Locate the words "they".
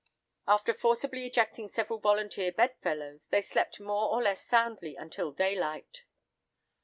3.27-3.43